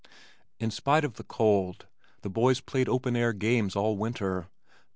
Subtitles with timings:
[0.59, 1.85] In spite of the cold,
[2.23, 4.47] the boys played open air games all winter.